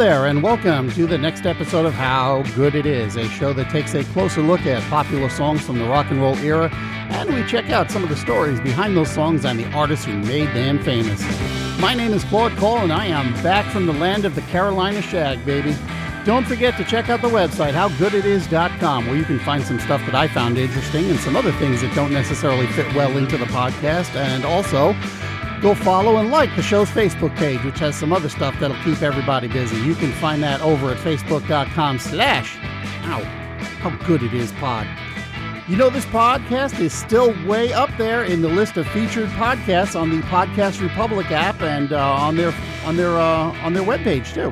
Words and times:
There, 0.00 0.24
and 0.24 0.42
welcome 0.42 0.90
to 0.92 1.06
the 1.06 1.18
next 1.18 1.44
episode 1.44 1.84
of 1.84 1.92
How 1.92 2.42
Good 2.54 2.74
It 2.74 2.86
Is, 2.86 3.16
a 3.16 3.28
show 3.28 3.52
that 3.52 3.68
takes 3.68 3.92
a 3.92 4.02
closer 4.02 4.40
look 4.40 4.62
at 4.62 4.82
popular 4.84 5.28
songs 5.28 5.60
from 5.60 5.78
the 5.78 5.84
rock 5.84 6.10
and 6.10 6.22
roll 6.22 6.38
era, 6.38 6.70
and 6.72 7.28
we 7.28 7.44
check 7.44 7.68
out 7.68 7.90
some 7.90 8.02
of 8.02 8.08
the 8.08 8.16
stories 8.16 8.58
behind 8.60 8.96
those 8.96 9.10
songs 9.10 9.44
and 9.44 9.58
the 9.58 9.70
artists 9.72 10.06
who 10.06 10.16
made 10.16 10.48
them 10.56 10.82
famous. 10.82 11.20
My 11.82 11.92
name 11.92 12.14
is 12.14 12.24
Claude 12.24 12.56
Cole, 12.56 12.78
and 12.78 12.90
I 12.90 13.08
am 13.08 13.34
back 13.42 13.70
from 13.70 13.84
the 13.84 13.92
land 13.92 14.24
of 14.24 14.34
the 14.34 14.40
Carolina 14.40 15.02
Shag, 15.02 15.44
baby. 15.44 15.76
Don't 16.24 16.46
forget 16.46 16.78
to 16.78 16.84
check 16.84 17.10
out 17.10 17.20
the 17.20 17.28
website, 17.28 17.74
howgooditis.com, 17.74 19.06
where 19.06 19.16
you 19.16 19.24
can 19.24 19.38
find 19.40 19.62
some 19.62 19.78
stuff 19.80 20.00
that 20.06 20.14
I 20.14 20.28
found 20.28 20.56
interesting 20.56 21.10
and 21.10 21.20
some 21.20 21.36
other 21.36 21.52
things 21.52 21.82
that 21.82 21.94
don't 21.94 22.14
necessarily 22.14 22.68
fit 22.68 22.86
well 22.94 23.18
into 23.18 23.36
the 23.36 23.44
podcast, 23.44 24.16
and 24.16 24.46
also 24.46 24.94
Go 25.60 25.74
follow 25.74 26.16
and 26.16 26.30
like 26.30 26.54
the 26.56 26.62
show's 26.62 26.88
Facebook 26.88 27.36
page, 27.36 27.62
which 27.64 27.78
has 27.80 27.94
some 27.94 28.14
other 28.14 28.30
stuff 28.30 28.58
that'll 28.58 28.82
keep 28.82 29.02
everybody 29.02 29.46
busy. 29.46 29.76
You 29.82 29.94
can 29.94 30.10
find 30.12 30.42
that 30.42 30.62
over 30.62 30.90
at 30.90 30.96
facebook.com 30.96 31.98
slash, 31.98 32.56
ow, 33.04 33.22
how 33.80 33.90
good 34.06 34.22
it 34.22 34.32
is 34.32 34.52
pod. 34.52 34.86
You 35.68 35.76
know, 35.76 35.90
this 35.90 36.06
podcast 36.06 36.80
is 36.80 36.94
still 36.94 37.34
way 37.46 37.74
up 37.74 37.90
there 37.98 38.24
in 38.24 38.40
the 38.40 38.48
list 38.48 38.78
of 38.78 38.88
featured 38.88 39.28
podcasts 39.30 40.00
on 40.00 40.08
the 40.10 40.22
Podcast 40.22 40.80
Republic 40.80 41.30
app 41.30 41.60
and 41.60 41.92
uh, 41.92 42.14
on 42.14 42.36
their 42.36 42.54
on 42.86 42.96
their 42.96 43.18
uh, 43.18 43.52
on 43.62 43.74
their 43.74 43.84
webpage 43.84 44.32
too, 44.32 44.50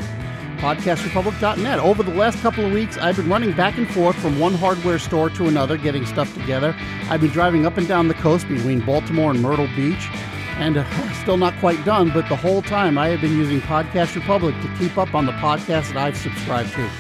podcastrepublic.net. 0.59 1.79
Over 1.79 2.03
the 2.03 2.15
last 2.15 2.39
couple 2.41 2.67
of 2.67 2.73
weeks, 2.73 2.99
I've 2.99 3.17
been 3.17 3.31
running 3.31 3.53
back 3.53 3.79
and 3.79 3.91
forth 3.91 4.17
from 4.17 4.39
one 4.39 4.55
hardware 4.55 4.99
store 4.99 5.31
to 5.31 5.49
another, 5.49 5.79
getting 5.79 6.05
stuff 6.05 6.33
together. 6.35 6.77
I've 7.09 7.23
been 7.23 7.31
driving 7.31 7.65
up 7.65 7.79
and 7.79 7.89
down 7.89 8.09
the 8.09 8.15
coast 8.15 8.47
between 8.47 8.85
Baltimore 8.85 9.31
and 9.31 9.41
Myrtle 9.41 9.69
Beach 9.75 10.11
and 10.59 10.77
uh, 10.77 11.13
still 11.23 11.37
not 11.37 11.57
quite 11.59 11.83
done, 11.85 12.11
but 12.13 12.29
the 12.29 12.37
whole 12.37 12.63
time 12.63 12.99
I 12.99 13.09
have 13.09 13.21
been 13.21 13.37
using 13.37 13.61
Podcast 13.61 14.15
Republic 14.15 14.55
to 14.61 14.77
keep 14.77 14.99
up 14.99 15.15
on 15.15 15.27
the 15.27 15.33
podcasts 15.33 15.89
that 15.89 15.97
I've 15.97 16.17
subscribed 16.17 16.73
to. 16.73 16.91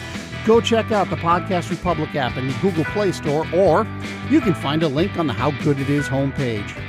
Go 0.46 0.60
check 0.60 0.92
out 0.92 1.10
the 1.10 1.16
Podcast 1.16 1.68
Republic 1.70 2.14
app 2.14 2.36
in 2.36 2.46
the 2.46 2.54
Google 2.62 2.84
Play 2.86 3.12
Store, 3.12 3.46
or 3.54 3.86
you 4.30 4.40
can 4.40 4.54
find 4.54 4.82
a 4.82 4.88
link 4.88 5.18
on 5.18 5.26
the 5.26 5.32
How 5.32 5.50
Good 5.62 5.78
It 5.78 5.90
Is 5.90 6.08
homepage. 6.08 6.87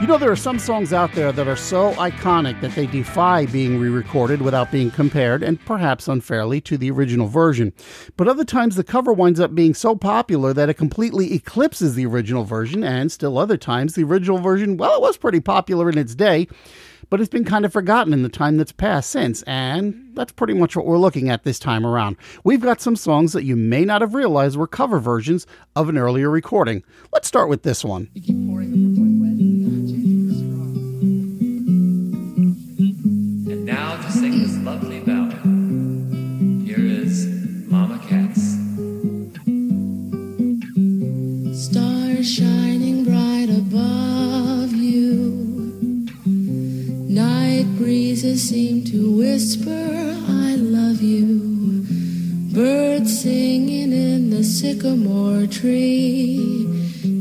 You 0.00 0.06
know, 0.06 0.16
there 0.16 0.32
are 0.32 0.36
some 0.36 0.58
songs 0.58 0.94
out 0.94 1.12
there 1.12 1.30
that 1.30 1.46
are 1.46 1.56
so 1.56 1.92
iconic 1.96 2.58
that 2.62 2.74
they 2.74 2.86
defy 2.86 3.44
being 3.44 3.78
re 3.78 3.90
recorded 3.90 4.40
without 4.40 4.72
being 4.72 4.90
compared, 4.90 5.42
and 5.42 5.62
perhaps 5.66 6.08
unfairly, 6.08 6.62
to 6.62 6.78
the 6.78 6.90
original 6.90 7.26
version. 7.26 7.74
But 8.16 8.26
other 8.26 8.44
times 8.44 8.76
the 8.76 8.82
cover 8.82 9.12
winds 9.12 9.40
up 9.40 9.54
being 9.54 9.74
so 9.74 9.94
popular 9.94 10.54
that 10.54 10.70
it 10.70 10.74
completely 10.74 11.34
eclipses 11.34 11.96
the 11.96 12.06
original 12.06 12.44
version, 12.44 12.82
and 12.82 13.12
still 13.12 13.36
other 13.36 13.58
times 13.58 13.94
the 13.94 14.04
original 14.04 14.38
version, 14.38 14.78
well, 14.78 14.94
it 14.94 15.02
was 15.02 15.18
pretty 15.18 15.40
popular 15.40 15.90
in 15.90 15.98
its 15.98 16.14
day, 16.14 16.48
but 17.10 17.20
it's 17.20 17.28
been 17.28 17.44
kind 17.44 17.66
of 17.66 17.72
forgotten 17.72 18.14
in 18.14 18.22
the 18.22 18.30
time 18.30 18.56
that's 18.56 18.72
passed 18.72 19.10
since, 19.10 19.42
and 19.42 20.12
that's 20.14 20.32
pretty 20.32 20.54
much 20.54 20.76
what 20.76 20.86
we're 20.86 20.96
looking 20.96 21.28
at 21.28 21.44
this 21.44 21.58
time 21.58 21.84
around. 21.84 22.16
We've 22.42 22.62
got 22.62 22.80
some 22.80 22.96
songs 22.96 23.34
that 23.34 23.44
you 23.44 23.54
may 23.54 23.84
not 23.84 24.00
have 24.00 24.14
realized 24.14 24.56
were 24.56 24.66
cover 24.66 24.98
versions 24.98 25.46
of 25.76 25.90
an 25.90 25.98
earlier 25.98 26.30
recording. 26.30 26.84
Let's 27.12 27.28
start 27.28 27.50
with 27.50 27.64
this 27.64 27.84
one. 27.84 28.08
Breezes 48.30 48.48
seem 48.48 48.84
to 48.84 49.10
whisper, 49.16 49.70
I 49.70 50.54
love 50.56 51.02
you. 51.02 51.84
Birds 52.52 53.22
singing 53.22 53.92
in 53.92 54.30
the 54.30 54.44
sycamore 54.44 55.46
tree. 55.46 56.64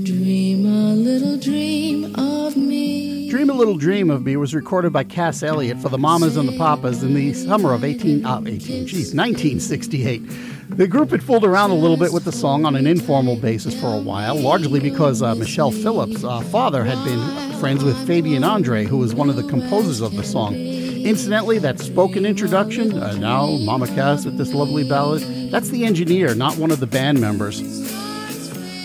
Dream 0.03 0.65
a 0.65 0.93
little 0.93 1.37
dream 1.37 2.15
of 2.15 2.55
me. 2.55 3.29
Dream 3.29 3.49
a 3.49 3.53
Little 3.53 3.77
Dream 3.77 4.09
of 4.09 4.23
Me 4.23 4.37
was 4.37 4.55
recorded 4.55 4.91
by 4.91 5.03
Cass 5.03 5.43
Elliot 5.43 5.77
for 5.77 5.89
the 5.89 5.97
Mamas 5.97 6.35
and 6.35 6.49
the 6.49 6.57
Papas 6.57 7.03
in 7.03 7.13
the 7.13 7.33
summer 7.33 7.73
of 7.73 7.83
18, 7.83 8.25
uh, 8.25 8.41
18 8.45 8.87
geez, 8.87 9.13
1968. 9.13 10.23
The 10.69 10.87
group 10.87 11.11
had 11.11 11.23
fooled 11.23 11.45
around 11.45 11.71
a 11.71 11.75
little 11.75 11.97
bit 11.97 12.11
with 12.11 12.25
the 12.25 12.31
song 12.31 12.65
on 12.65 12.75
an 12.75 12.87
informal 12.87 13.35
basis 13.35 13.79
for 13.79 13.93
a 13.93 13.99
while, 13.99 14.35
largely 14.35 14.79
because 14.79 15.21
uh, 15.21 15.35
Michelle 15.35 15.71
Phillips' 15.71 16.23
uh, 16.23 16.41
father 16.41 16.83
had 16.83 17.03
been 17.03 17.59
friends 17.59 17.83
with 17.83 17.97
Fabian 18.07 18.43
Andre, 18.43 18.85
who 18.85 18.97
was 18.97 19.13
one 19.13 19.29
of 19.29 19.35
the 19.35 19.43
composers 19.43 20.01
of 20.01 20.15
the 20.15 20.23
song. 20.23 20.78
Incidentally, 21.05 21.59
that 21.59 21.79
spoken 21.79 22.25
introduction, 22.25 22.97
uh, 22.97 23.13
now 23.15 23.47
Mama 23.47 23.87
Cass 23.87 24.25
with 24.25 24.37
this 24.37 24.53
lovely 24.53 24.87
ballad, 24.87 25.21
that's 25.51 25.69
the 25.69 25.85
engineer, 25.85 26.35
not 26.35 26.57
one 26.57 26.71
of 26.71 26.79
the 26.79 26.87
band 26.87 27.19
members. 27.21 27.57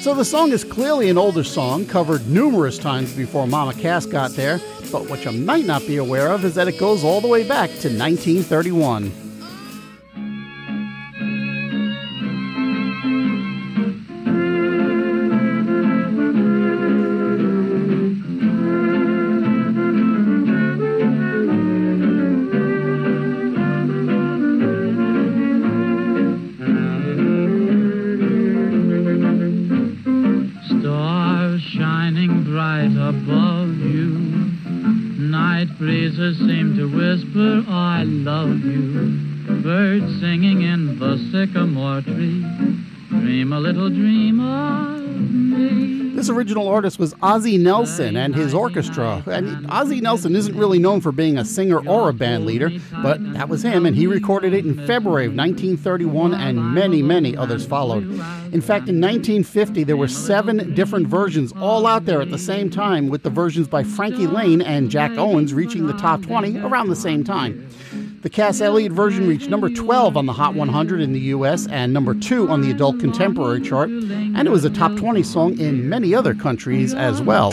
So 0.02 0.14
the 0.14 0.24
song 0.24 0.52
is 0.52 0.64
clearly 0.64 1.08
an 1.10 1.18
older 1.18 1.44
song, 1.44 1.86
covered 1.86 2.26
numerous 2.28 2.78
times 2.78 3.12
before 3.14 3.46
Mama 3.46 3.74
Cass 3.74 4.06
got 4.06 4.32
there, 4.32 4.60
but 4.92 5.08
what 5.08 5.24
you 5.24 5.32
might 5.32 5.64
not 5.64 5.86
be 5.86 5.96
aware 5.96 6.28
of 6.28 6.44
is 6.44 6.54
that 6.54 6.68
it 6.68 6.78
goes 6.78 7.02
all 7.02 7.20
the 7.20 7.28
way 7.28 7.46
back 7.46 7.68
to 7.70 7.88
1931. 7.88 9.23
Original 46.30 46.68
artist 46.68 46.98
was 46.98 47.14
Ozzie 47.22 47.58
Nelson 47.58 48.16
and 48.16 48.34
his 48.34 48.54
orchestra. 48.54 49.22
And 49.26 49.66
Ozzie 49.70 50.00
Nelson 50.00 50.34
isn't 50.34 50.56
really 50.56 50.78
known 50.78 51.00
for 51.00 51.12
being 51.12 51.38
a 51.38 51.44
singer 51.44 51.86
or 51.86 52.08
a 52.08 52.12
band 52.12 52.46
leader, 52.46 52.70
but 53.02 53.20
that 53.34 53.48
was 53.48 53.62
him, 53.62 53.86
and 53.86 53.94
he 53.96 54.06
recorded 54.06 54.52
it 54.52 54.64
in 54.64 54.74
February 54.86 55.26
of 55.26 55.34
1931, 55.34 56.34
and 56.34 56.74
many, 56.74 57.02
many 57.02 57.36
others 57.36 57.66
followed. 57.66 58.04
In 58.52 58.60
fact, 58.60 58.88
in 58.88 59.00
1950, 59.00 59.84
there 59.84 59.96
were 59.96 60.08
seven 60.08 60.74
different 60.74 61.06
versions 61.06 61.52
all 61.60 61.86
out 61.86 62.04
there 62.04 62.20
at 62.20 62.30
the 62.30 62.38
same 62.38 62.68
time, 62.70 63.08
with 63.08 63.22
the 63.22 63.30
versions 63.30 63.68
by 63.68 63.82
Frankie 63.82 64.26
Laine 64.26 64.62
and 64.62 64.90
Jack 64.90 65.12
Owens 65.16 65.54
reaching 65.54 65.86
the 65.86 65.94
top 65.94 66.22
20 66.22 66.58
around 66.58 66.88
the 66.88 66.96
same 66.96 67.24
time. 67.24 67.68
The 68.24 68.30
Cass 68.30 68.62
Elliot 68.62 68.90
version 68.90 69.28
reached 69.28 69.50
number 69.50 69.68
12 69.68 70.16
on 70.16 70.24
the 70.24 70.32
Hot 70.32 70.54
100 70.54 71.02
in 71.02 71.12
the 71.12 71.20
US 71.20 71.66
and 71.66 71.92
number 71.92 72.14
2 72.14 72.48
on 72.48 72.62
the 72.62 72.70
Adult 72.70 72.98
Contemporary 72.98 73.60
chart, 73.60 73.90
and 73.90 74.48
it 74.48 74.50
was 74.50 74.64
a 74.64 74.70
top 74.70 74.96
20 74.96 75.22
song 75.22 75.58
in 75.60 75.90
many 75.90 76.14
other 76.14 76.34
countries 76.34 76.94
as 76.94 77.20
well. 77.20 77.52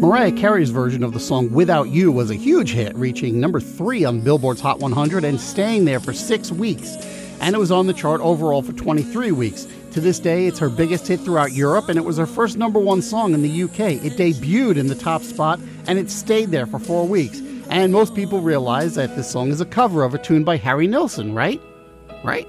Mariah 0.00 0.32
Carey's 0.32 0.70
version 0.70 1.04
of 1.04 1.12
the 1.12 1.20
song 1.20 1.52
Without 1.52 1.90
You 1.90 2.10
was 2.10 2.32
a 2.32 2.34
huge 2.34 2.72
hit, 2.72 2.96
reaching 2.96 3.38
number 3.38 3.60
three 3.60 4.04
on 4.04 4.22
Billboard's 4.22 4.60
Hot 4.60 4.80
100 4.80 5.22
and 5.22 5.40
staying 5.40 5.84
there 5.84 6.00
for 6.00 6.12
six 6.12 6.50
weeks. 6.50 6.96
And 7.40 7.54
it 7.54 7.60
was 7.60 7.70
on 7.70 7.86
the 7.86 7.92
chart 7.92 8.20
overall 8.22 8.60
for 8.60 8.72
23 8.72 9.30
weeks. 9.30 9.68
To 9.92 10.00
this 10.00 10.18
day, 10.18 10.48
it's 10.48 10.58
her 10.58 10.68
biggest 10.68 11.06
hit 11.06 11.20
throughout 11.20 11.52
Europe, 11.52 11.88
and 11.88 11.96
it 11.96 12.04
was 12.04 12.16
her 12.16 12.26
first 12.26 12.56
number 12.58 12.80
one 12.80 13.02
song 13.02 13.34
in 13.34 13.42
the 13.42 13.62
UK. 13.62 14.04
It 14.04 14.14
debuted 14.14 14.78
in 14.78 14.88
the 14.88 14.96
top 14.96 15.22
spot, 15.22 15.60
and 15.86 15.96
it 15.96 16.10
stayed 16.10 16.50
there 16.50 16.66
for 16.66 16.80
four 16.80 17.06
weeks. 17.06 17.40
And 17.70 17.92
most 17.92 18.16
people 18.16 18.40
realize 18.40 18.96
that 18.96 19.14
this 19.14 19.30
song 19.30 19.50
is 19.50 19.60
a 19.60 19.64
cover 19.64 20.02
of 20.02 20.12
a 20.12 20.18
tune 20.18 20.42
by 20.42 20.56
Harry 20.56 20.88
Nilsson, 20.88 21.34
right? 21.34 21.62
Right? 22.24 22.48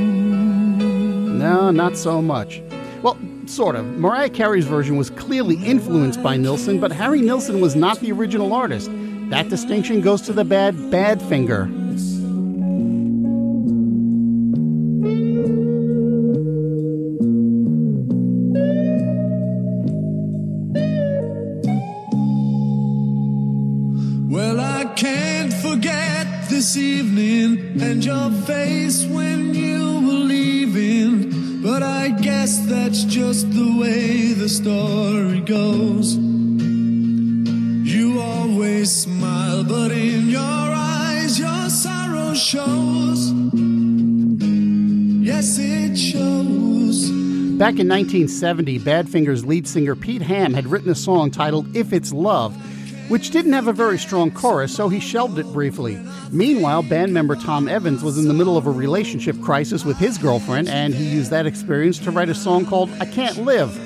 No, 1.41 1.71
not 1.71 1.97
so 1.97 2.21
much. 2.21 2.61
Well, 3.01 3.17
sort 3.47 3.75
of. 3.75 3.83
Mariah 3.97 4.29
Carey's 4.29 4.65
version 4.65 4.95
was 4.95 5.09
clearly 5.09 5.55
influenced 5.65 6.21
by 6.21 6.37
Nilsson, 6.37 6.79
but 6.79 6.91
Harry 6.91 7.19
Nilsson 7.19 7.59
was 7.59 7.75
not 7.75 7.99
the 7.99 8.11
original 8.11 8.53
artist. 8.53 8.91
That 9.31 9.49
distinction 9.49 10.01
goes 10.01 10.21
to 10.23 10.33
the 10.33 10.45
bad 10.45 10.91
bad 10.91 11.19
finger. 11.19 11.67
Well, 24.29 24.59
I 24.59 24.85
can't 24.95 25.51
forget 25.53 26.49
this 26.51 26.77
evening 26.77 27.81
and 27.81 28.05
your 28.05 28.29
face 28.45 29.05
when 29.05 29.55
you 29.55 30.01
were 30.05 30.25
leaving. 30.25 31.30
But 31.81 31.87
I 31.87 32.09
guess 32.09 32.59
that's 32.67 33.03
just 33.05 33.49
the 33.53 33.75
way 33.79 34.33
the 34.33 34.47
story 34.47 35.39
goes. 35.41 36.15
You 37.91 38.21
always 38.21 38.91
smile, 38.91 39.63
but 39.63 39.89
in 39.89 40.29
your 40.29 40.39
eyes, 40.39 41.39
your 41.39 41.69
sorrow 41.69 42.35
shows. 42.35 43.31
Yes, 45.25 45.57
it 45.57 45.97
shows. 45.97 47.09
Back 47.57 47.79
in 47.79 47.89
1970, 47.89 48.77
Badfinger's 48.81 49.43
lead 49.43 49.67
singer 49.67 49.95
Pete 49.95 50.21
Ham 50.21 50.53
had 50.53 50.67
written 50.67 50.91
a 50.91 50.95
song 50.95 51.31
titled 51.31 51.75
If 51.75 51.93
It's 51.93 52.13
Love, 52.13 52.55
which 53.11 53.29
didn't 53.29 53.51
have 53.51 53.67
a 53.67 53.73
very 53.73 53.99
strong 53.99 54.31
chorus, 54.31 54.73
so 54.73 54.87
he 54.87 54.97
shelved 54.97 55.37
it 55.37 55.45
briefly. 55.47 55.99
Meanwhile, 56.31 56.83
band 56.83 57.13
member 57.13 57.35
Tom 57.35 57.67
Evans 57.67 58.05
was 58.05 58.17
in 58.17 58.29
the 58.29 58.33
middle 58.33 58.55
of 58.55 58.67
a 58.67 58.71
relationship 58.71 59.39
crisis 59.41 59.83
with 59.83 59.97
his 59.97 60.17
girlfriend, 60.17 60.69
and 60.69 60.93
he 60.93 61.09
used 61.09 61.29
that 61.29 61.45
experience 61.45 61.99
to 61.99 62.11
write 62.11 62.29
a 62.29 62.33
song 62.33 62.65
called 62.65 62.89
I 63.01 63.05
Can't 63.05 63.39
Live. 63.39 63.77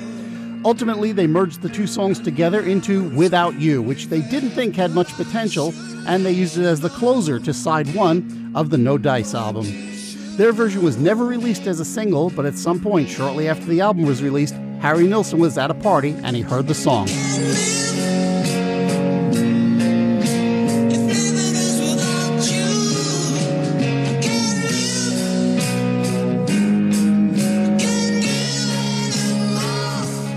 Ultimately, 0.64 1.10
they 1.10 1.26
merged 1.26 1.62
the 1.62 1.68
two 1.68 1.88
songs 1.88 2.20
together 2.20 2.60
into 2.60 3.08
Without 3.16 3.58
You, 3.58 3.82
which 3.82 4.06
they 4.06 4.20
didn't 4.20 4.50
think 4.50 4.76
had 4.76 4.92
much 4.92 5.12
potential, 5.14 5.74
and 6.06 6.24
they 6.24 6.30
used 6.30 6.56
it 6.56 6.64
as 6.64 6.80
the 6.80 6.88
closer 6.88 7.40
to 7.40 7.52
side 7.52 7.92
one 7.96 8.52
of 8.54 8.70
the 8.70 8.78
No 8.78 8.96
Dice 8.96 9.34
album. 9.34 9.66
Their 10.36 10.52
version 10.52 10.84
was 10.84 10.98
never 10.98 11.24
released 11.24 11.66
as 11.66 11.80
a 11.80 11.84
single, 11.84 12.30
but 12.30 12.46
at 12.46 12.56
some 12.56 12.78
point 12.78 13.08
shortly 13.08 13.48
after 13.48 13.66
the 13.66 13.80
album 13.80 14.06
was 14.06 14.22
released, 14.22 14.54
Harry 14.82 15.08
Nilsson 15.08 15.40
was 15.40 15.58
at 15.58 15.72
a 15.72 15.74
party 15.74 16.10
and 16.22 16.36
he 16.36 16.42
heard 16.42 16.68
the 16.68 16.74
song. 16.74 17.08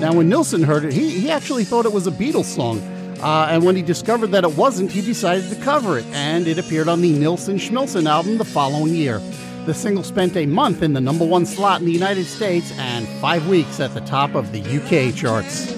Now, 0.10 0.16
when 0.16 0.28
Nilsson 0.28 0.64
heard 0.64 0.86
it, 0.86 0.92
he, 0.92 1.12
he 1.12 1.30
actually 1.30 1.64
thought 1.64 1.86
it 1.86 1.94
was 1.94 2.08
a 2.08 2.12
Beatles 2.12 2.46
song. 2.46 2.80
Uh, 3.22 3.46
and 3.52 3.64
when 3.64 3.76
he 3.76 3.84
discovered 3.84 4.32
that 4.32 4.44
it 4.44 4.58
wasn't, 4.58 4.92
he 4.92 5.02
decided 5.02 5.48
to 5.52 5.56
cover 5.58 6.00
it, 6.00 6.06
and 6.14 6.48
it 6.48 6.58
appeared 6.58 6.88
on 6.88 7.02
the 7.02 7.14
Nilsson 7.14 7.58
Schmilsson 7.58 8.10
album 8.10 8.40
the 8.40 8.44
following 8.44 8.96
year. 8.96 9.22
The 9.68 9.74
single 9.76 10.04
spent 10.04 10.36
a 10.36 10.48
month 10.48 10.82
in 10.82 10.94
the 10.94 11.00
number 11.00 11.24
one 11.24 11.46
slot 11.46 11.82
in 11.82 11.86
the 11.86 11.92
United 11.92 12.26
States 12.26 12.76
and 12.80 13.08
five 13.22 13.48
weeks 13.48 13.80
at 13.80 13.94
the 13.94 14.02
top 14.02 14.34
of 14.34 14.52
the 14.52 14.62
UK 14.62 15.14
charts. 15.14 15.72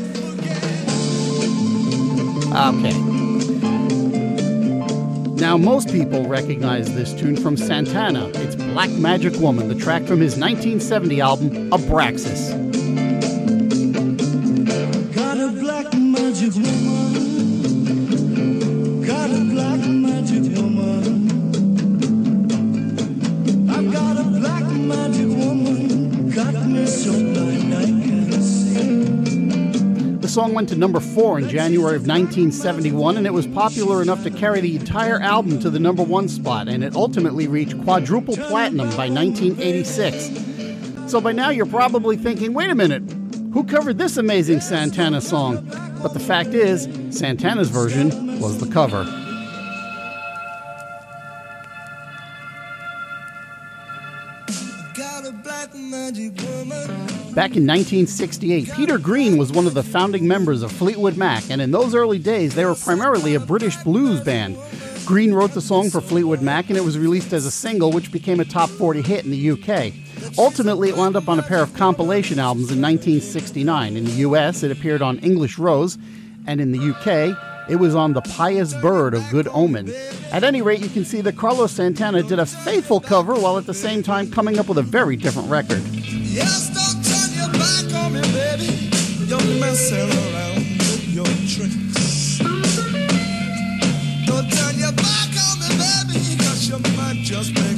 Okay. 2.53 2.97
Now, 5.41 5.57
most 5.57 5.89
people 5.89 6.25
recognize 6.25 6.95
this 6.95 7.13
tune 7.13 7.35
from 7.35 7.57
Santana. 7.57 8.29
It's 8.35 8.55
Black 8.55 8.91
Magic 8.91 9.33
Woman, 9.41 9.67
the 9.67 9.75
track 9.75 10.03
from 10.03 10.21
his 10.21 10.37
1970 10.37 11.19
album, 11.19 11.69
Abraxas. 11.71 12.70
The 30.21 30.27
song 30.27 30.53
went 30.53 30.67
to 30.69 30.75
number 30.75 30.99
four 30.99 31.39
in 31.39 31.47
January 31.47 31.95
of 31.95 32.01
1971, 32.01 33.15
and 33.15 33.25
it 33.25 33.33
was 33.33 33.47
popular 33.47 34.01
enough 34.01 34.23
to 34.23 34.29
carry 34.29 34.59
the 34.59 34.75
entire 34.75 35.21
album 35.21 35.61
to 35.61 35.69
the 35.69 35.79
number 35.79 36.03
one 36.03 36.27
spot, 36.27 36.67
and 36.67 36.83
it 36.83 36.93
ultimately 36.93 37.47
reached 37.47 37.81
quadruple 37.83 38.35
platinum 38.35 38.89
by 38.97 39.09
1986. 39.09 41.09
So 41.09 41.21
by 41.21 41.31
now 41.31 41.51
you're 41.51 41.65
probably 41.65 42.17
thinking, 42.17 42.53
wait 42.53 42.69
a 42.69 42.75
minute, 42.75 43.03
who 43.53 43.63
covered 43.63 43.97
this 43.97 44.17
amazing 44.17 44.59
Santana 44.59 45.21
song? 45.21 45.65
But 46.01 46.13
the 46.13 46.19
fact 46.19 46.49
is, 46.49 46.89
Santana's 47.17 47.69
version 47.69 48.41
was 48.41 48.59
the 48.59 48.69
cover. 48.69 49.20
Back 57.33 57.55
in 57.55 57.65
1968, 57.65 58.71
Peter 58.75 58.97
Green 58.97 59.37
was 59.37 59.51
one 59.51 59.65
of 59.65 59.73
the 59.73 59.81
founding 59.81 60.27
members 60.27 60.61
of 60.61 60.71
Fleetwood 60.71 61.17
Mac, 61.17 61.49
and 61.49 61.61
in 61.61 61.71
those 61.71 61.95
early 61.95 62.19
days, 62.19 62.53
they 62.53 62.65
were 62.65 62.75
primarily 62.75 63.33
a 63.33 63.39
British 63.39 63.77
blues 63.77 64.21
band. 64.21 64.57
Green 65.05 65.33
wrote 65.33 65.53
the 65.53 65.61
song 65.61 65.89
for 65.89 66.01
Fleetwood 66.01 66.41
Mac, 66.41 66.69
and 66.69 66.77
it 66.77 66.83
was 66.83 66.99
released 66.99 67.33
as 67.33 67.45
a 67.45 67.51
single, 67.51 67.91
which 67.91 68.11
became 68.11 68.39
a 68.39 68.45
top 68.45 68.69
40 68.69 69.01
hit 69.01 69.25
in 69.25 69.31
the 69.31 69.51
UK. 69.51 69.93
Ultimately, 70.37 70.89
it 70.89 70.97
wound 70.97 71.15
up 71.15 71.27
on 71.27 71.39
a 71.39 71.43
pair 71.43 71.63
of 71.63 71.73
compilation 71.73 72.37
albums 72.37 72.69
in 72.69 72.81
1969. 72.81 73.97
In 73.97 74.05
the 74.05 74.11
US, 74.11 74.61
it 74.61 74.71
appeared 74.71 75.01
on 75.01 75.17
English 75.19 75.57
Rose, 75.57 75.97
and 76.45 76.61
in 76.61 76.71
the 76.71 76.91
UK, 76.91 77.35
it 77.69 77.75
was 77.77 77.95
on 77.95 78.13
The 78.13 78.21
Pious 78.21 78.73
Bird 78.75 79.13
of 79.13 79.29
Good 79.29 79.47
Omen. 79.49 79.91
At 80.31 80.43
any 80.43 80.61
rate, 80.61 80.79
you 80.81 80.89
can 80.89 81.05
see 81.05 81.21
that 81.21 81.37
Carlos 81.37 81.71
Santana 81.71 82.23
did 82.23 82.39
a 82.39 82.45
faithful 82.45 82.99
cover 82.99 83.35
while 83.35 83.57
at 83.57 83.65
the 83.65 83.73
same 83.73 84.03
time 84.03 84.31
coming 84.31 84.59
up 84.59 84.67
with 84.67 84.77
a 84.77 84.83
very 84.83 85.15
different 85.15 85.49
record. 85.49 85.81
Yes, 85.93 86.69
don't 86.73 87.03
turn 87.03 87.31
your 87.37 87.51
back 87.59 88.03
on 88.03 88.13
me, 88.13 88.21
baby. 88.31 88.81
Your 89.27 89.39
turn 97.53 97.70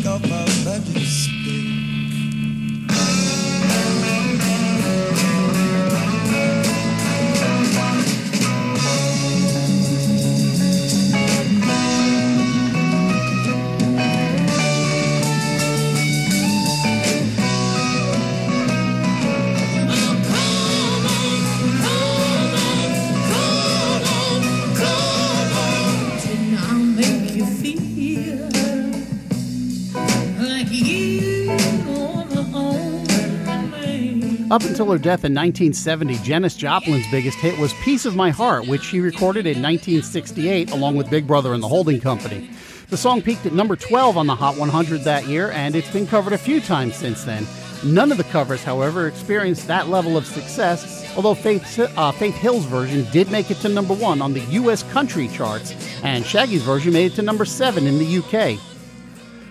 Up 34.53 34.61
until 34.65 34.91
her 34.91 34.99
death 34.99 35.25
in 35.25 35.33
1970, 35.33 36.17
Janis 36.17 36.55
Joplin's 36.55 37.09
biggest 37.09 37.39
hit 37.39 37.57
was 37.57 37.73
Piece 37.83 38.05
of 38.05 38.15
My 38.15 38.29
Heart, 38.29 38.67
which 38.67 38.83
she 38.83 38.99
recorded 38.99 39.47
in 39.47 39.63
1968 39.63 40.69
along 40.69 40.95
with 40.95 41.09
Big 41.09 41.25
Brother 41.25 41.55
and 41.55 41.63
the 41.63 41.67
Holding 41.67 41.99
Company. 41.99 42.51
The 42.89 42.95
song 42.97 43.23
peaked 43.23 43.47
at 43.47 43.53
number 43.53 43.75
12 43.75 44.15
on 44.15 44.27
the 44.27 44.35
Hot 44.35 44.55
100 44.55 45.05
that 45.05 45.25
year, 45.25 45.49
and 45.49 45.75
it's 45.75 45.89
been 45.89 46.05
covered 46.05 46.33
a 46.33 46.37
few 46.37 46.61
times 46.61 46.95
since 46.95 47.23
then. 47.23 47.47
None 47.83 48.11
of 48.11 48.19
the 48.19 48.25
covers, 48.25 48.63
however, 48.63 49.07
experienced 49.07 49.65
that 49.65 49.87
level 49.87 50.17
of 50.17 50.27
success, 50.27 51.11
although 51.15 51.33
Faith, 51.33 51.79
uh, 51.79 52.11
Faith 52.11 52.35
Hill's 52.35 52.65
version 52.65 53.09
did 53.11 53.31
make 53.31 53.49
it 53.49 53.57
to 53.61 53.69
number 53.69 53.95
one 53.95 54.21
on 54.21 54.33
the 54.33 54.41
U.S. 54.61 54.83
country 54.83 55.29
charts, 55.29 55.73
and 56.03 56.23
Shaggy's 56.23 56.61
version 56.61 56.93
made 56.93 57.13
it 57.13 57.15
to 57.15 57.23
number 57.23 57.45
seven 57.45 57.87
in 57.87 57.97
the 57.97 58.05
U.K. 58.05 58.59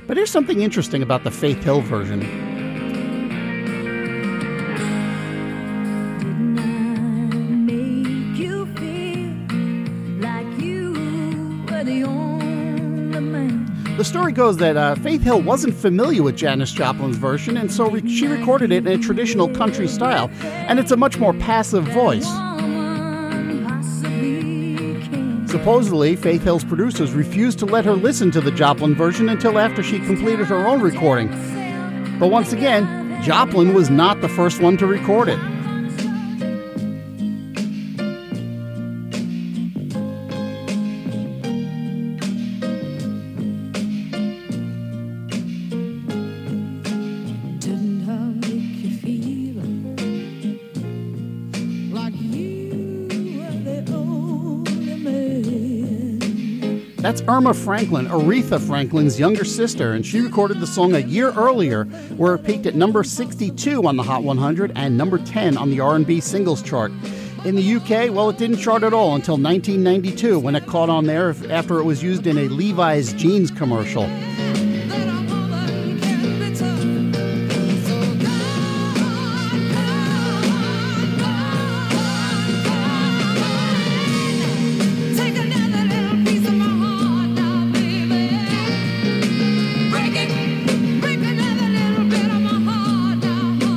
But 0.06 0.16
here's 0.16 0.30
something 0.30 0.60
interesting 0.60 1.02
about 1.02 1.24
the 1.24 1.32
Faith 1.32 1.64
Hill 1.64 1.80
version. 1.80 2.51
The 14.02 14.08
story 14.08 14.32
goes 14.32 14.56
that 14.56 14.76
uh, 14.76 14.96
Faith 14.96 15.22
Hill 15.22 15.40
wasn't 15.42 15.72
familiar 15.72 16.24
with 16.24 16.36
Janis 16.36 16.72
Joplin's 16.72 17.16
version, 17.16 17.56
and 17.56 17.70
so 17.70 17.88
re- 17.88 18.08
she 18.08 18.26
recorded 18.26 18.72
it 18.72 18.84
in 18.84 18.88
a 18.88 18.98
traditional 19.00 19.48
country 19.48 19.86
style, 19.86 20.28
and 20.42 20.80
it's 20.80 20.90
a 20.90 20.96
much 20.96 21.18
more 21.18 21.32
passive 21.34 21.84
voice. 21.84 22.26
Supposedly, 25.48 26.16
Faith 26.16 26.42
Hill's 26.42 26.64
producers 26.64 27.12
refused 27.12 27.60
to 27.60 27.64
let 27.64 27.84
her 27.84 27.94
listen 27.94 28.32
to 28.32 28.40
the 28.40 28.50
Joplin 28.50 28.96
version 28.96 29.28
until 29.28 29.56
after 29.56 29.84
she 29.84 30.00
completed 30.00 30.46
her 30.46 30.66
own 30.66 30.80
recording. 30.80 31.28
But 32.18 32.26
once 32.26 32.52
again, 32.52 33.22
Joplin 33.22 33.72
was 33.72 33.88
not 33.88 34.20
the 34.20 34.28
first 34.28 34.60
one 34.60 34.76
to 34.78 34.86
record 34.88 35.28
it. 35.28 35.38
Erma 57.42 57.54
Franklin, 57.54 58.06
Aretha 58.06 58.60
Franklin's 58.60 59.18
younger 59.18 59.44
sister, 59.44 59.94
and 59.94 60.06
she 60.06 60.20
recorded 60.20 60.60
the 60.60 60.66
song 60.68 60.94
a 60.94 61.00
year 61.00 61.32
earlier, 61.32 61.86
where 62.16 62.36
it 62.36 62.44
peaked 62.44 62.66
at 62.66 62.76
number 62.76 63.02
62 63.02 63.84
on 63.84 63.96
the 63.96 64.02
Hot 64.04 64.22
100 64.22 64.70
and 64.76 64.96
number 64.96 65.18
10 65.18 65.56
on 65.56 65.68
the 65.68 65.80
R&B 65.80 66.20
singles 66.20 66.62
chart. 66.62 66.92
In 67.44 67.56
the 67.56 67.74
UK, 67.74 68.14
well, 68.14 68.30
it 68.30 68.38
didn't 68.38 68.58
chart 68.58 68.84
at 68.84 68.94
all 68.94 69.16
until 69.16 69.36
1992 69.36 70.38
when 70.38 70.54
it 70.54 70.66
caught 70.66 70.88
on 70.88 71.06
there 71.06 71.34
after 71.50 71.78
it 71.78 71.82
was 71.82 72.00
used 72.00 72.28
in 72.28 72.38
a 72.38 72.46
Levi's 72.46 73.12
jeans 73.12 73.50
commercial. 73.50 74.04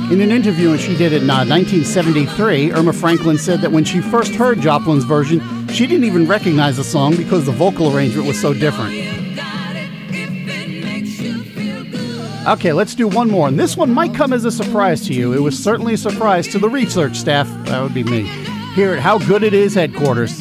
In 0.08 0.20
an 0.20 0.30
interview 0.30 0.78
she 0.78 0.96
did 0.96 1.12
in 1.12 1.28
uh, 1.28 1.44
1973, 1.44 2.70
Erma 2.70 2.92
Franklin 2.92 3.36
said 3.36 3.60
that 3.62 3.72
when 3.72 3.82
she 3.82 4.00
first 4.00 4.36
heard 4.36 4.60
Joplin's 4.60 5.02
version, 5.02 5.40
she 5.66 5.84
didn't 5.84 6.04
even 6.04 6.28
recognize 6.28 6.76
the 6.76 6.84
song 6.84 7.16
because 7.16 7.44
the 7.44 7.50
vocal 7.50 7.92
arrangement 7.92 8.28
was 8.28 8.40
so 8.40 8.54
different. 8.54 8.94
Okay, 12.46 12.72
let's 12.72 12.94
do 12.94 13.08
one 13.08 13.28
more. 13.28 13.48
And 13.48 13.58
this 13.58 13.76
one 13.76 13.92
might 13.92 14.14
come 14.14 14.32
as 14.32 14.44
a 14.44 14.52
surprise 14.52 15.04
to 15.08 15.12
you. 15.12 15.32
It 15.32 15.40
was 15.40 15.58
certainly 15.58 15.94
a 15.94 15.98
surprise 15.98 16.46
to 16.48 16.60
the 16.60 16.68
research 16.68 17.16
staff. 17.16 17.48
That 17.64 17.82
would 17.82 17.92
be 17.92 18.04
me. 18.04 18.22
Here 18.74 18.92
at 18.92 19.00
How 19.00 19.18
Good 19.18 19.42
It 19.42 19.54
Is 19.54 19.74
headquarters. 19.74 20.40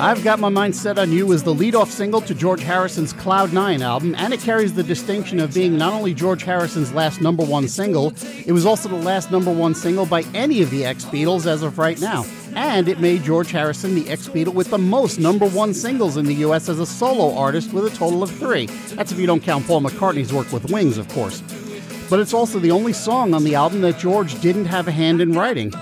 I've 0.00 0.24
Got 0.24 0.40
My 0.40 0.48
Mind 0.48 0.74
Set 0.74 0.98
on 0.98 1.12
You 1.12 1.30
is 1.32 1.42
the 1.42 1.52
lead-off 1.52 1.90
single 1.90 2.22
to 2.22 2.34
George 2.34 2.62
Harrison's 2.62 3.12
Cloud 3.12 3.52
9 3.52 3.82
album, 3.82 4.14
and 4.16 4.32
it 4.32 4.40
carries 4.40 4.72
the 4.72 4.82
distinction 4.82 5.38
of 5.38 5.52
being 5.52 5.76
not 5.76 5.92
only 5.92 6.14
George 6.14 6.42
Harrison's 6.42 6.94
last 6.94 7.20
number 7.20 7.44
one 7.44 7.68
single, 7.68 8.14
it 8.46 8.52
was 8.52 8.64
also 8.64 8.88
the 8.88 8.94
last 8.94 9.30
number 9.30 9.52
one 9.52 9.74
single 9.74 10.06
by 10.06 10.22
any 10.32 10.62
of 10.62 10.70
the 10.70 10.86
ex-Beatles 10.86 11.46
as 11.46 11.62
of 11.62 11.76
right 11.76 12.00
now. 12.00 12.24
And 12.54 12.88
it 12.88 12.98
made 12.98 13.24
George 13.24 13.50
Harrison 13.50 13.94
the 13.94 14.08
ex-Beatle 14.08 14.54
with 14.54 14.70
the 14.70 14.78
most 14.78 15.18
number 15.18 15.46
one 15.46 15.74
singles 15.74 16.16
in 16.16 16.24
the 16.24 16.34
U.S. 16.36 16.70
as 16.70 16.80
a 16.80 16.86
solo 16.86 17.36
artist 17.36 17.74
with 17.74 17.84
a 17.84 17.94
total 17.94 18.22
of 18.22 18.30
three. 18.30 18.66
That's 18.94 19.12
if 19.12 19.18
you 19.18 19.26
don't 19.26 19.42
count 19.42 19.66
Paul 19.66 19.82
McCartney's 19.82 20.32
work 20.32 20.50
with 20.50 20.70
Wings, 20.70 20.96
of 20.96 21.08
course. 21.10 21.42
But 22.08 22.20
it's 22.20 22.32
also 22.32 22.58
the 22.58 22.70
only 22.70 22.94
song 22.94 23.34
on 23.34 23.44
the 23.44 23.54
album 23.54 23.82
that 23.82 23.98
George 23.98 24.40
didn't 24.40 24.64
have 24.64 24.88
a 24.88 24.92
hand 24.92 25.20
in 25.20 25.32
writing. 25.34 25.74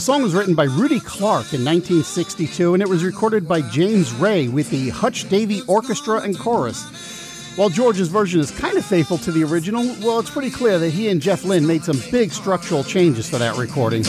The 0.00 0.06
song 0.06 0.22
was 0.22 0.32
written 0.32 0.54
by 0.54 0.64
Rudy 0.64 0.98
Clark 0.98 1.52
in 1.52 1.62
1962 1.62 2.72
and 2.72 2.82
it 2.82 2.88
was 2.88 3.04
recorded 3.04 3.46
by 3.46 3.60
James 3.60 4.14
Ray 4.14 4.48
with 4.48 4.70
the 4.70 4.88
Hutch 4.88 5.28
Davie 5.28 5.60
Orchestra 5.66 6.20
and 6.20 6.38
Chorus. 6.38 6.86
While 7.58 7.68
George's 7.68 8.08
version 8.08 8.40
is 8.40 8.50
kind 8.50 8.78
of 8.78 8.86
faithful 8.86 9.18
to 9.18 9.30
the 9.30 9.44
original, 9.44 9.82
well, 10.02 10.18
it's 10.18 10.30
pretty 10.30 10.48
clear 10.48 10.78
that 10.78 10.88
he 10.88 11.10
and 11.10 11.20
Jeff 11.20 11.44
Lynne 11.44 11.66
made 11.66 11.84
some 11.84 12.00
big 12.10 12.32
structural 12.32 12.82
changes 12.82 13.28
for 13.28 13.36
that 13.36 13.58
recording. 13.58 14.02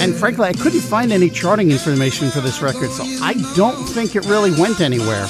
And 0.00 0.14
frankly, 0.14 0.48
I 0.48 0.52
couldn't 0.52 0.80
find 0.80 1.12
any 1.12 1.28
charting 1.28 1.70
information 1.70 2.30
for 2.30 2.40
this 2.40 2.62
record, 2.62 2.90
so 2.90 3.04
I 3.22 3.34
don't 3.54 3.84
think 3.86 4.16
it 4.16 4.24
really 4.26 4.50
went 4.58 4.80
anywhere. 4.80 5.26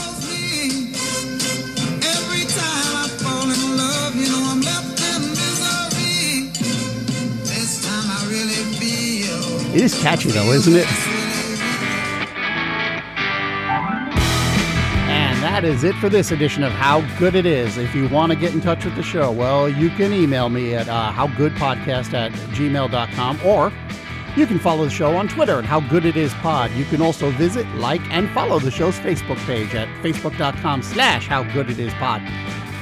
It 9.75 9.81
is 9.81 10.01
catchy 10.01 10.31
though, 10.31 10.53
isn't 10.53 10.77
it? 10.77 11.24
That 15.55 15.63
is 15.65 15.85
it 15.85 15.95
for 15.97 16.09
this 16.09 16.33
edition 16.33 16.65
of 16.65 16.73
How 16.73 17.01
Good 17.17 17.37
It 17.37 17.47
Is. 17.47 17.79
If 17.79 17.95
you 17.95 18.09
want 18.09 18.33
to 18.33 18.37
get 18.37 18.55
in 18.55 18.61
touch 18.61 18.85
with 18.85 18.97
the 18.97 19.05
show, 19.05 19.31
well, 19.31 19.69
you 19.69 19.89
can 19.91 20.13
email 20.13 20.49
me 20.49 20.75
at 20.75 20.89
uh, 20.89 21.13
howgoodpodcast 21.13 22.13
at 22.13 22.33
gmail.com 22.33 23.39
or 23.47 23.73
you 24.37 24.49
can 24.49 24.59
follow 24.59 24.83
the 24.83 24.91
show 24.91 25.17
on 25.17 25.29
Twitter 25.29 25.61
at 25.61 25.65
How 25.65 25.79
Good 25.79 26.07
It 26.07 26.17
Is 26.17 26.35
Pod. 26.35 26.73
You 26.73 26.85
can 26.85 27.01
also 27.01 27.31
visit, 27.31 27.69
like, 27.77 28.01
and 28.11 28.29
follow 28.31 28.59
the 28.59 28.73
show's 28.73 28.99
Facebook 28.99 29.37
page 29.47 29.77
at 29.77 29.87
facebook.com 30.03 30.83
slash 30.83 31.29
How 31.29 31.45
Good 31.53 31.71
It 31.71 31.79
Is 31.79 31.95
Pod. 31.95 32.21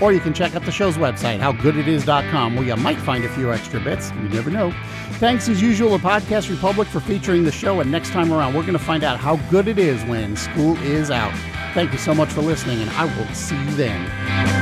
Or 0.01 0.15
you 0.15 0.21
can 0.21 0.33
check 0.33 0.57
out 0.57 0.65
the 0.65 0.73
show's 0.73 0.97
website, 0.97 1.41
howgooditis.com, 1.41 2.57
where 2.57 2.65
you 2.65 2.77
might 2.77 2.97
find 2.97 3.23
a 3.23 3.29
few 3.35 3.53
extra 3.53 3.81
bits. 3.81 4.11
You 4.13 4.31
never 4.31 4.49
know. 4.49 4.73
Thanks 5.19 5.47
as 5.51 5.61
usual 5.61 5.99
to 5.99 6.03
Podcast 6.03 6.49
Republic 6.49 6.89
for 6.89 7.01
featuring 7.01 7.45
the 7.45 7.53
show, 7.53 7.81
and 7.81 7.93
next 7.93 8.13
time 8.13 8.33
around, 8.33 8.55
we're 8.55 8.63
going 8.63 8.73
to 8.73 8.79
find 8.79 9.05
out 9.05 9.19
how 9.19 9.37
good 9.51 9.69
it 9.69 9.79
is 9.79 10.03
when 10.05 10.37
school 10.37 10.79
is 10.79 11.11
out. 11.11 11.35
Thank 11.75 11.93
you 11.93 11.99
so 11.99 12.13
much 12.13 12.31
for 12.31 12.43
listening, 12.43 12.83
and 12.83 12.91
I 12.91 13.07
will 13.17 13.35
see 13.35 13.57
you 13.57 13.71
then. 13.73 14.62